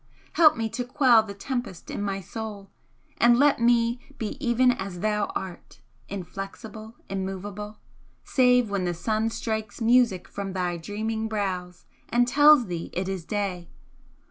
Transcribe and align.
Help 0.33 0.57
me 0.57 0.67
to 0.67 0.83
quell 0.83 1.21
the 1.21 1.35
tempest 1.35 1.91
in 1.91 2.01
my 2.01 2.19
soul, 2.19 2.71
and 3.19 3.37
let 3.37 3.59
me 3.61 3.99
be 4.17 4.35
even 4.43 4.71
as 4.71 5.01
thou 5.01 5.27
art 5.35 5.79
inflexible, 6.09 6.95
immovable, 7.07 7.77
save 8.23 8.67
when 8.67 8.85
the 8.85 8.95
sun 8.95 9.29
strikes 9.29 9.79
music 9.79 10.27
from 10.27 10.53
thy 10.53 10.75
dreaming 10.75 11.27
brows 11.27 11.85
and 12.09 12.27
tells 12.27 12.65
thee 12.65 12.89
it 12.93 13.07
is 13.07 13.23
day! 13.25 13.69